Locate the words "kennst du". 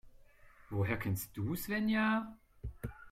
0.97-1.53